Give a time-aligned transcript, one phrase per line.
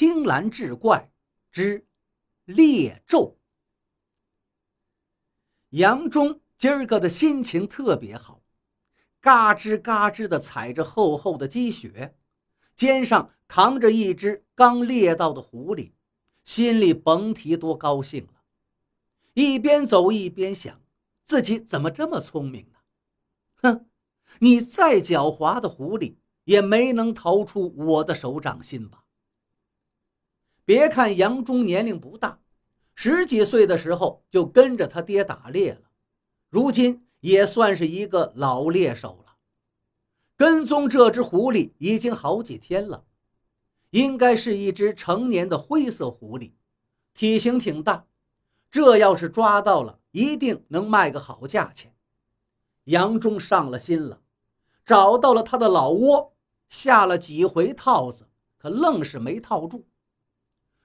[0.00, 1.12] 青蓝志怪
[1.52, 1.86] 之
[2.46, 3.36] 猎咒。
[5.68, 8.42] 杨忠今儿个的心情特别好，
[9.20, 12.16] 嘎吱嘎吱地踩着厚厚的积雪，
[12.74, 15.92] 肩上扛着一只刚猎到的狐狸，
[16.44, 18.40] 心里甭提多高兴了。
[19.34, 20.80] 一边走一边想，
[21.26, 22.78] 自己怎么这么聪明呢？
[23.56, 23.86] 哼，
[24.38, 26.14] 你再狡猾的狐狸，
[26.44, 29.04] 也没能逃出我的手掌心吧？
[30.70, 32.38] 别看杨忠年龄不大。
[32.94, 35.90] 十几岁的时候就跟着他爹打猎了，
[36.48, 39.34] 如今也算是一个老猎手了。
[40.36, 43.02] 跟踪这只狐狸已经好几天了，
[43.90, 46.52] 应该是一只成年的灰色狐狸，
[47.14, 48.06] 体型挺大。
[48.70, 51.92] 这要是抓到了，一定能卖个好价钱。
[52.84, 54.20] 杨忠上了心了，
[54.84, 56.32] 找到了他的老窝，
[56.68, 59.84] 下了几回套子，可愣是没套住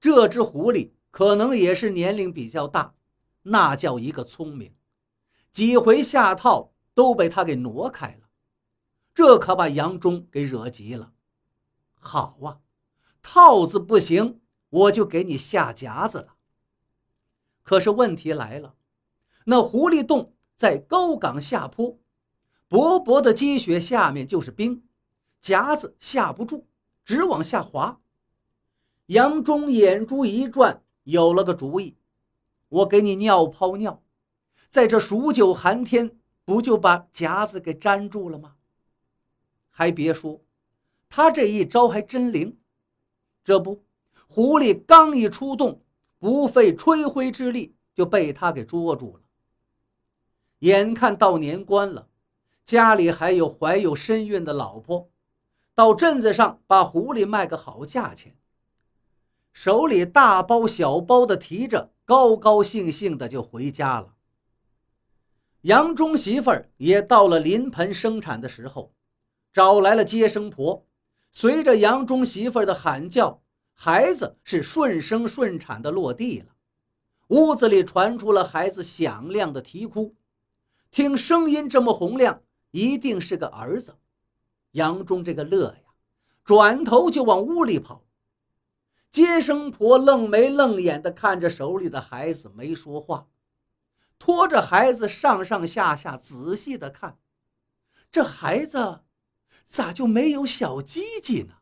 [0.00, 0.92] 这只狐狸。
[1.10, 2.94] 可能也是年龄比较大，
[3.44, 4.74] 那叫一个聪明，
[5.50, 8.28] 几回下套都被他给挪开了，
[9.14, 11.14] 这可把杨忠给惹急了。
[11.94, 12.60] 好啊，
[13.22, 16.34] 套子不行，我就给你下夹子了。
[17.62, 18.74] 可是问题来了，
[19.46, 21.98] 那狐狸洞在高岗下坡，
[22.68, 24.86] 薄薄的积雪下面就是冰，
[25.40, 26.66] 夹子下不住，
[27.06, 28.02] 直往下滑。
[29.06, 30.82] 杨忠眼珠一转。
[31.04, 31.96] 有了个主意，
[32.68, 34.02] 我给你尿泡尿，
[34.68, 38.56] 在这数九寒天，不就把夹子给粘住了吗？
[39.70, 40.42] 还别说，
[41.08, 42.58] 他这一招还真灵。
[43.44, 43.84] 这不，
[44.26, 45.80] 狐狸刚一出动，
[46.18, 49.22] 不费吹灰之力就被他给捉住了。
[50.58, 52.08] 眼看到年关了，
[52.64, 55.08] 家里还有怀有身孕的老婆，
[55.72, 58.36] 到镇子上把狐狸卖个好价钱。
[59.56, 64.12] 手里大包小包的提着，高高兴兴的就回家了。
[65.62, 68.92] 杨忠媳妇儿也到了临盆生产的时候，
[69.54, 70.84] 找来了接生婆。
[71.32, 73.40] 随着杨忠媳妇儿的喊叫，
[73.72, 76.48] 孩子是顺生顺产的落地了。
[77.28, 80.14] 屋子里传出了孩子响亮的啼哭，
[80.90, 82.42] 听声音这么洪亮，
[82.72, 83.96] 一定是个儿子。
[84.72, 85.94] 杨忠这个乐呀，
[86.44, 88.02] 转头就往屋里跑。
[89.16, 93.28] 接生婆愣眉愣眼地看着手里的孩子，没说话，
[94.18, 97.18] 拖着孩子上上下下仔细地看。
[98.10, 99.00] 这孩子
[99.64, 101.54] 咋就没有小鸡鸡呢？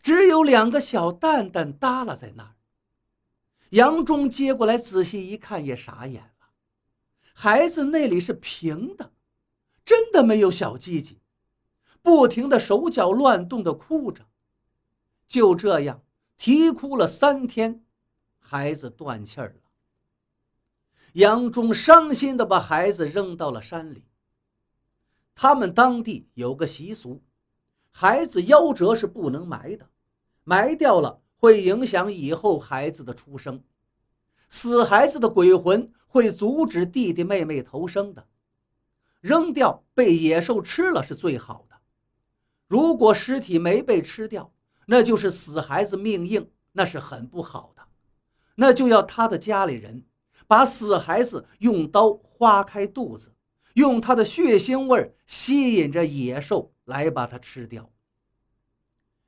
[0.00, 2.54] 只有两个小蛋蛋耷拉在那儿。
[3.72, 6.48] 杨忠接过来仔细一看，也傻眼了。
[7.34, 9.12] 孩子那里是平的，
[9.84, 11.20] 真的没有小鸡鸡，
[12.00, 14.24] 不停的手脚乱动的哭着。
[15.28, 16.00] 就这样。
[16.36, 17.84] 啼哭了三天，
[18.38, 19.70] 孩子断气儿了。
[21.14, 24.04] 杨忠伤心的把孩子扔到了山里。
[25.34, 27.22] 他们当地有个习俗，
[27.90, 29.88] 孩子夭折是不能埋的，
[30.44, 33.62] 埋掉了会影响以后孩子的出生。
[34.48, 38.28] 死孩子的鬼魂会阻止弟弟妹妹投生的，
[39.20, 41.76] 扔掉被野兽吃了是最好的。
[42.66, 44.52] 如果尸体没被吃掉，
[44.86, 47.82] 那就是死孩子命硬，那是很不好的，
[48.54, 50.04] 那就要他的家里人
[50.46, 53.34] 把死孩子用刀划开肚子，
[53.74, 57.90] 用他的血腥味吸引着野兽来把它吃掉。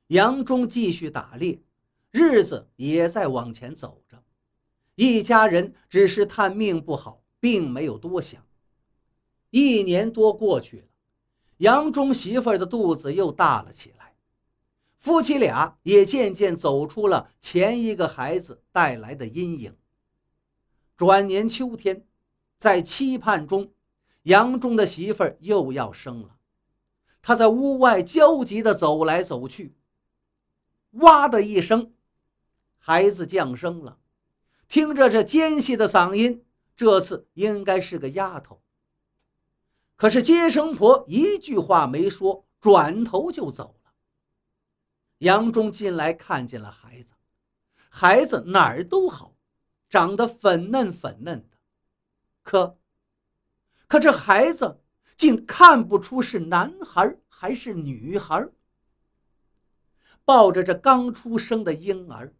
[0.07, 1.61] 杨忠继续打猎，
[2.09, 4.23] 日子也在往前走着，
[4.95, 8.41] 一家人只是叹命不好，并没有多想。
[9.51, 10.87] 一年多过去了，
[11.57, 13.98] 杨忠媳妇儿的肚子又大了起来。
[14.99, 19.75] 夫妻俩也渐渐走出了前一个孩子带来的阴影。
[20.97, 22.05] 转年秋天，
[22.57, 23.71] 在期盼中，
[24.23, 26.35] 杨忠的媳妇儿又要生了。
[27.21, 29.73] 他在屋外焦急地走来走去。
[30.91, 31.93] 哇的一声，
[32.77, 33.99] 孩子降生了。
[34.67, 36.43] 听着这尖细的嗓音，
[36.75, 38.61] 这次应该是个丫头。
[39.95, 43.78] 可是接生婆一句话没说，转头就走。
[45.19, 47.13] 杨忠进来，看见了孩子，
[47.89, 49.35] 孩子哪儿都好，
[49.89, 51.57] 长得粉嫩粉嫩的，
[52.41, 52.77] 可，
[53.87, 54.81] 可这孩子
[55.17, 58.47] 竟看不出是男孩还是女孩。
[60.23, 62.33] 抱着这刚出生的婴儿，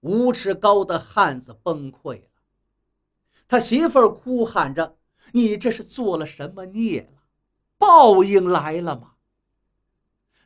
[0.00, 2.28] 五尺高的汉子崩溃了，
[3.46, 4.96] 他媳妇儿哭喊着
[5.32, 7.22] ：“你这是做了什么孽了？
[7.76, 9.13] 报应来了吗？”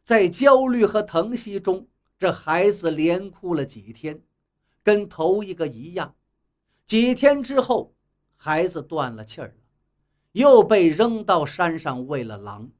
[0.09, 1.87] 在焦虑和疼惜中，
[2.19, 4.23] 这孩子连哭了几天，
[4.83, 6.17] 跟头一个一样。
[6.87, 7.95] 几天之后，
[8.35, 9.55] 孩子断了气儿了，
[10.33, 12.71] 又被扔到山上喂了狼。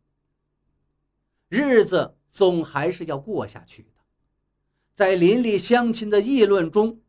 [1.51, 3.91] 日子总还是要过下去的。
[4.95, 7.03] 在邻里乡亲的议论中，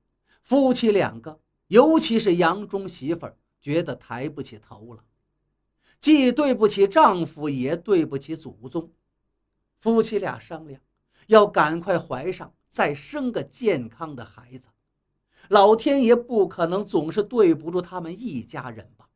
[0.44, 5.02] 夫妻两个，尤其是杨忠媳妇儿，觉得抬不起头了，
[6.02, 8.92] 既对不起丈夫，也对不起祖宗。
[9.80, 10.80] 夫妻俩商量，
[11.28, 14.68] 要赶快怀上，再生个健康的孩子。
[15.48, 19.10] 老天爷不可能总是对不住他们一家人吧？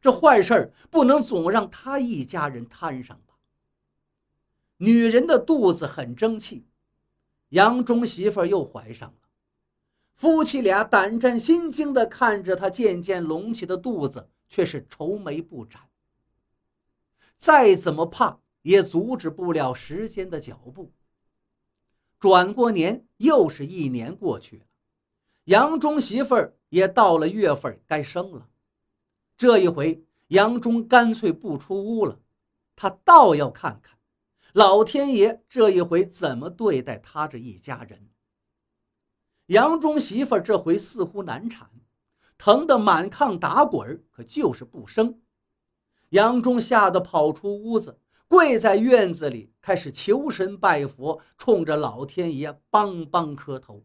[0.00, 3.34] 这坏事儿不能总让他一家人摊上吧？
[4.76, 6.64] 女人的肚子很争气。
[7.48, 9.16] 杨忠媳妇又怀上了，
[10.14, 15.88] 夫妻俩胆战心惊地看着她渐渐隆起的肚子，却是愁眉不展。
[17.38, 20.92] 再怎么怕，也阻止不了时间的脚步。
[22.18, 24.64] 转过年，又是一年过去了，
[25.44, 28.48] 杨忠媳妇儿也到了月份该生了。
[29.36, 32.20] 这一回，杨忠干脆不出屋了，
[32.74, 33.96] 他倒要看看。
[34.52, 38.10] 老天爷这一回怎么对待他这一家人？
[39.46, 41.70] 杨忠媳妇儿这回似乎难产，
[42.36, 45.20] 疼得满炕打滚儿，可就是不生。
[46.10, 53.84] 杨忠吓得跑出屋子，跪在院子里开始求神拜佛，冲着老天爷梆梆磕头。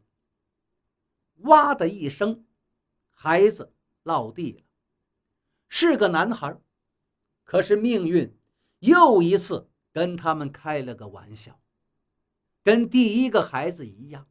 [1.38, 2.45] 哇的一声，
[3.10, 3.74] 孩子
[4.04, 4.62] 落地了，
[5.68, 6.62] 是个男孩。
[7.44, 8.38] 可是命运
[8.80, 9.69] 又一次。
[9.95, 11.62] 跟他们开了个玩笑，
[12.63, 14.28] 跟第一个孩子一样，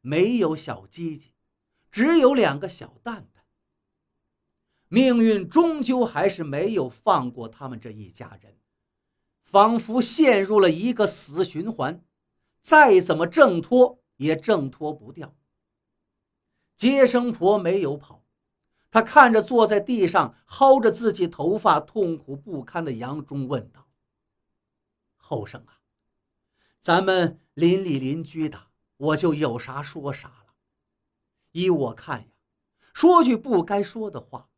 [0.00, 1.34] 没有小鸡鸡，
[1.92, 3.44] 只有两个小蛋蛋。
[4.88, 8.56] 命运终究还是没有放过他们这一家人，
[9.46, 12.04] 仿佛陷入了一个死循环，
[12.60, 15.34] 再怎么挣脱也挣脱不掉。
[16.76, 18.24] 接生婆没有跑，
[18.90, 23.86] 她看着坐在地上薅着自己头发、痛苦不堪的杨忠，问道。
[25.16, 25.78] 后生啊，
[26.80, 28.60] 咱们邻里邻居的，
[28.96, 30.54] 我就有啥说啥了。
[31.52, 32.26] 依我看呀，
[32.92, 34.48] 说句不该说的话，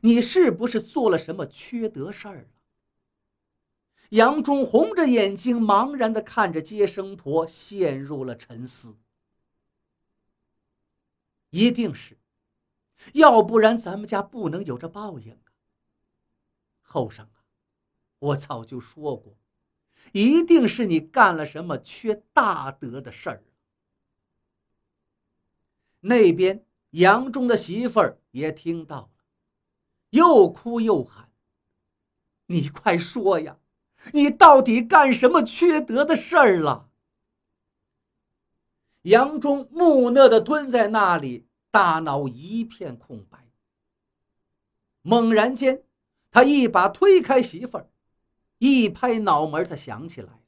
[0.00, 2.48] 你是不是做了什么缺德事儿了？
[4.10, 8.96] 杨忠红着眼睛，茫然地看着接生婆，陷入了沉思。
[11.50, 12.18] 一定是，
[13.14, 15.52] 要不然咱们家不能有这报应啊。
[16.82, 17.42] 后生啊，
[18.18, 19.36] 我早就说过。
[20.12, 23.44] 一定是你干了什么缺大德的事儿。
[26.00, 29.10] 那边杨忠的媳妇儿也听到了，
[30.08, 31.30] 又哭又喊
[32.46, 33.59] ：“你快说呀，
[34.12, 36.88] 你到底干什么缺德的事儿了？”
[39.02, 43.50] 杨忠木讷的蹲在那里，大脑一片空白。
[45.02, 45.82] 猛然间，
[46.30, 47.88] 他一把推开媳妇儿。
[48.58, 50.42] 一拍脑门，他想起来。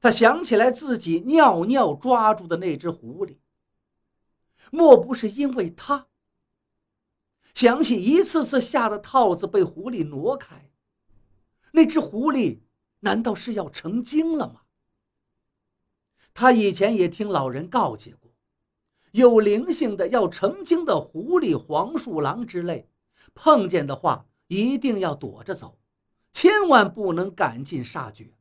[0.00, 3.36] 他想起来自己尿尿抓住的那只狐狸，
[4.72, 6.08] 莫不是因为他？
[7.54, 10.70] 想起一次次下的套子被狐狸挪开，
[11.72, 12.60] 那只狐狸
[13.00, 14.62] 难道是要成精了吗？
[16.34, 18.32] 他以前也听老人告诫过，
[19.12, 22.88] 有灵性的要成精的狐狸、黄鼠狼之类，
[23.34, 25.78] 碰见的话一定要躲着走。
[26.32, 28.32] 千万不能赶尽杀绝，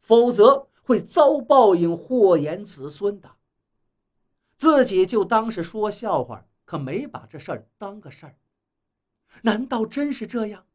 [0.00, 3.36] 否则会遭报应，祸延子孙的。
[4.56, 8.36] 自己就当是说笑话，可没把这事儿当个事儿。
[9.42, 10.66] 难道真是这样？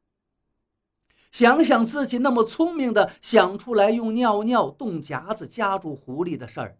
[1.35, 6.79] 想想自己那么聪明的想出来用尿尿冻夹子夹住狐狸的事儿，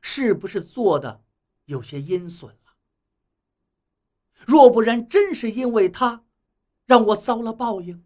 [0.00, 1.24] 是不是做的
[1.64, 2.76] 有些阴损了？
[4.46, 6.24] 若不然，真是因为他，
[6.84, 8.04] 让我遭了报应。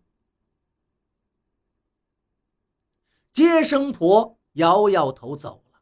[3.31, 5.81] 接生婆摇摇头走了，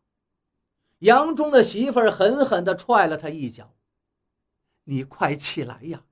[0.98, 3.76] 杨忠的媳妇儿狠狠地踹了他一脚
[4.82, 6.02] ：“你快起来呀，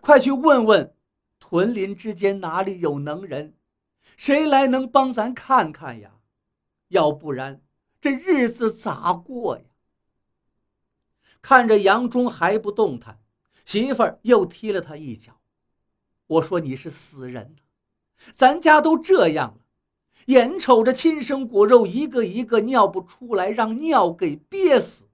[0.00, 0.96] 快去问问
[1.40, 3.54] 屯林之间哪里有能人，
[4.16, 6.12] 谁来能帮咱看看呀？
[6.88, 7.60] 要不然
[8.00, 9.64] 这日子咋过呀？”
[11.42, 13.18] 看着杨忠还不动弹，
[13.64, 15.40] 媳妇儿又踢了他一脚
[16.28, 17.56] ：“我说你是死人
[18.34, 19.56] 咱家都这样了。”
[20.26, 25.08] 眼瞅着亲生骨肉一个一个尿不出来，让尿给憋死，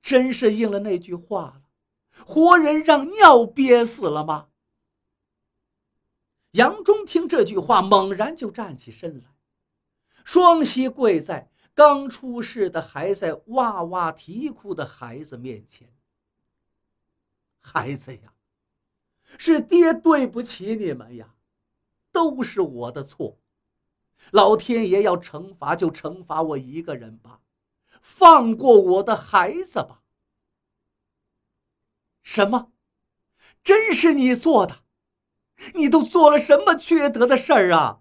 [0.00, 1.62] 真是应了那句话了：
[2.24, 4.46] 活人让尿憋死了吗？
[6.54, 9.34] 杨忠听这句话，猛然就站起身来，
[10.24, 15.92] 双膝跪在刚出世的还在哇哇啼哭的孩子面前。
[17.60, 18.34] 孩子呀，
[19.36, 21.34] 是爹对不起你们呀，
[22.12, 23.38] 都是我的错。
[24.30, 27.40] 老天爷要惩罚就惩罚我一个人吧，
[28.00, 30.02] 放过我的孩子吧。
[32.22, 32.70] 什么？
[33.64, 34.83] 真是你做的？
[35.74, 38.00] 你都做了什么缺德的事儿啊？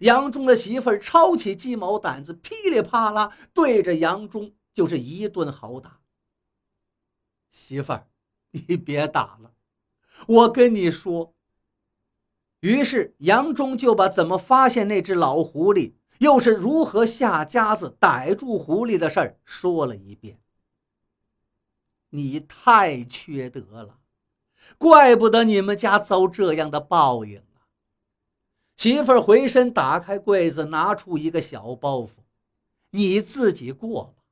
[0.00, 6.00] 杨忠的媳妇儿抄起鸡毛掸子，噼里啪啦对着杨忠就是一顿好打。
[7.50, 8.08] 媳妇儿，
[8.52, 9.52] 你别打了，
[10.26, 11.34] 我跟你说。
[12.60, 20.38] 于是杨忠就把怎么发现那只老狐狸，又是如何下夹子逮住狐狸的事儿说了一遍。
[22.10, 23.98] 你太缺德了，
[24.78, 27.68] 怪不得你们家遭这样的报应啊！
[28.76, 32.10] 媳妇儿回身打开柜子，拿出一个小包袱，
[32.90, 34.22] 你自己过吧，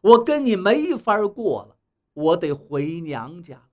[0.00, 1.76] 我跟你没法过了，
[2.14, 3.64] 我得回娘家了。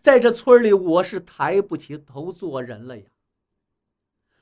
[0.00, 3.06] 在这村里，我是抬不起头做人了呀。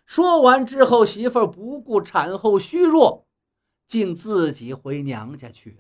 [0.05, 3.27] 说完之后，媳妇儿不顾产后虚弱，
[3.87, 5.77] 竟自己回娘家去了。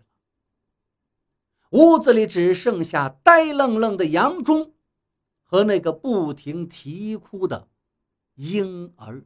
[1.70, 4.72] 屋子里只剩下呆愣愣的杨忠
[5.50, 7.68] 和那个不停啼哭的
[8.36, 9.24] 婴儿。